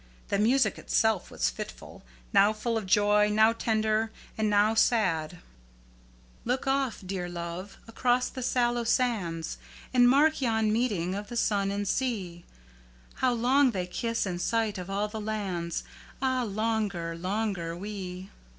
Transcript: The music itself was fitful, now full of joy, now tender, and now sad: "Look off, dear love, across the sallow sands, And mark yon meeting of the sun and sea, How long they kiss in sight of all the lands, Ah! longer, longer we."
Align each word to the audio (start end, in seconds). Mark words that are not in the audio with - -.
The 0.29 0.39
music 0.39 0.79
itself 0.79 1.29
was 1.29 1.51
fitful, 1.51 2.01
now 2.33 2.53
full 2.53 2.75
of 2.75 2.87
joy, 2.87 3.29
now 3.29 3.53
tender, 3.53 4.11
and 4.35 4.49
now 4.49 4.73
sad: 4.73 5.37
"Look 6.43 6.65
off, 6.65 7.03
dear 7.05 7.29
love, 7.29 7.77
across 7.87 8.27
the 8.27 8.41
sallow 8.41 8.83
sands, 8.83 9.59
And 9.93 10.09
mark 10.09 10.41
yon 10.41 10.73
meeting 10.73 11.13
of 11.13 11.27
the 11.29 11.37
sun 11.37 11.69
and 11.69 11.87
sea, 11.87 12.45
How 13.17 13.31
long 13.33 13.69
they 13.69 13.85
kiss 13.85 14.25
in 14.25 14.39
sight 14.39 14.79
of 14.79 14.89
all 14.89 15.07
the 15.07 15.21
lands, 15.21 15.83
Ah! 16.19 16.41
longer, 16.41 17.15
longer 17.15 17.75
we." 17.77 18.31